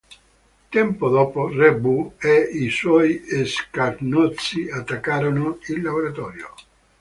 [0.75, 6.55] Tempo dopo, Re Boo e i suoi scagnozzi attaccarono il laboratorio.